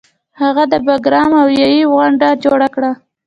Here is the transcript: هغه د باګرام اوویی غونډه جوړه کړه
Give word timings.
هغه 0.41 0.63
د 0.71 0.73
باګرام 0.85 1.31
اوویی 1.41 1.89
غونډه 1.93 2.29
جوړه 2.43 2.67
کړه 2.75 2.91